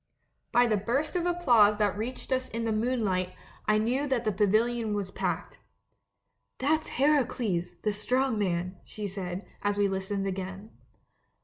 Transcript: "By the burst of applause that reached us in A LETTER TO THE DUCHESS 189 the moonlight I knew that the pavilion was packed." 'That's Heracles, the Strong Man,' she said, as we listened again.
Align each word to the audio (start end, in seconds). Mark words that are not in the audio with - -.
"By 0.51 0.65
the 0.65 0.77
burst 0.77 1.15
of 1.15 1.27
applause 1.27 1.77
that 1.77 1.95
reached 1.95 2.31
us 2.33 2.49
in 2.49 2.61
A 2.63 2.71
LETTER 2.71 2.71
TO 2.71 2.79
THE 2.79 2.85
DUCHESS 2.85 3.05
189 3.05 3.05
the 3.05 3.05
moonlight 3.05 3.35
I 3.67 3.77
knew 3.77 4.07
that 4.07 4.25
the 4.25 4.31
pavilion 4.31 4.93
was 4.95 5.11
packed." 5.11 5.59
'That's 6.57 6.87
Heracles, 6.87 7.75
the 7.83 7.91
Strong 7.91 8.39
Man,' 8.39 8.77
she 8.83 9.05
said, 9.05 9.45
as 9.61 9.77
we 9.77 9.87
listened 9.87 10.25
again. 10.25 10.71